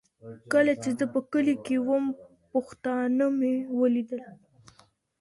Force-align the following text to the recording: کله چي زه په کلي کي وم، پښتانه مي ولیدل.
کله 0.51 0.73
چي 0.81 0.89
زه 0.97 1.05
په 1.13 1.19
کلي 1.31 1.55
کي 1.65 1.75
وم، 1.87 2.05
پښتانه 2.51 3.25
مي 3.37 3.55
ولیدل. 3.79 4.21